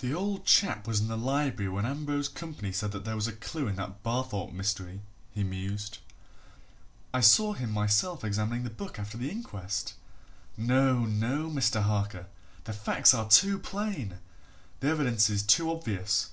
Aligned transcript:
"The 0.00 0.12
old 0.12 0.44
chap 0.44 0.86
was 0.86 1.00
in 1.00 1.08
the 1.08 1.16
Library 1.16 1.70
when 1.70 1.86
Ambrose 1.86 2.28
Campany 2.28 2.70
said 2.70 2.92
that 2.92 3.06
there 3.06 3.14
was 3.16 3.26
a 3.26 3.32
clue 3.32 3.66
in 3.66 3.76
that 3.76 4.02
Barthorpe 4.02 4.54
history," 4.54 5.00
he 5.32 5.42
mused. 5.42 6.00
"I 7.14 7.22
saw 7.22 7.54
him 7.54 7.72
myself 7.72 8.22
examining 8.24 8.64
the 8.64 8.68
book 8.68 8.98
after 8.98 9.16
the 9.16 9.30
inquest. 9.30 9.94
No, 10.58 11.06
no, 11.06 11.48
Mr. 11.48 11.80
Harker! 11.82 12.26
the 12.64 12.74
facts 12.74 13.14
are 13.14 13.26
too 13.26 13.58
plain 13.58 14.18
the 14.80 14.88
evidences 14.88 15.42
too 15.42 15.70
obvious. 15.70 16.28